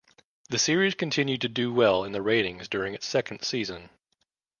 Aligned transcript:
The 0.49 0.57
series 0.57 0.95
continued 0.95 1.41
to 1.41 1.47
do 1.47 1.71
well 1.71 2.03
in 2.05 2.11
the 2.11 2.23
ratings 2.23 2.67
during 2.67 2.95
its 2.95 3.05
second 3.05 3.43
season. 3.43 3.91